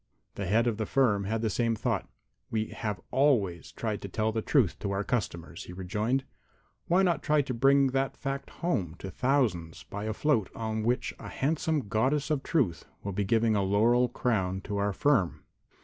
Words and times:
The 0.33 0.47
head 0.47 0.65
of 0.65 0.77
the 0.77 0.87
firm 0.87 1.25
had 1.25 1.43
the 1.43 1.49
same 1.51 1.75
thought. 1.75 2.09
"We 2.49 2.69
have 2.69 2.99
always 3.11 3.71
tried 3.71 4.01
to 4.01 4.07
tell 4.07 4.31
the 4.31 4.41
truth 4.41 4.79
to 4.79 4.89
our 4.89 5.03
customers," 5.03 5.65
he 5.65 5.73
rejoined. 5.73 6.23
"Why 6.87 7.03
not 7.03 7.21
try 7.21 7.43
to 7.43 7.53
bring 7.53 7.85
that 7.91 8.17
fact 8.17 8.49
home 8.49 8.95
to 8.97 9.11
thousands 9.11 9.83
by 9.83 10.05
a 10.05 10.13
float 10.13 10.49
on 10.55 10.81
which 10.81 11.13
a 11.19 11.29
handsome 11.29 11.87
Goddess 11.87 12.31
of 12.31 12.41
Truth 12.41 12.85
will 13.03 13.13
be 13.13 13.23
giving 13.23 13.55
a 13.55 13.61
laurel 13.61 14.09
crown 14.09 14.61
to 14.61 14.77
our 14.77 14.91
firm?" 14.91 15.43